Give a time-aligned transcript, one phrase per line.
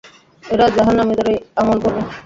[0.43, 2.01] এরা জাহান্নামীদেরই আমল করবে।